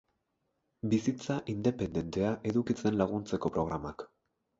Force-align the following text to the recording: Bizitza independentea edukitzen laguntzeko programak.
Bizitza 0.93 1.35
independentea 1.53 2.31
edukitzen 2.53 2.97
laguntzeko 3.03 3.53
programak. 3.59 4.07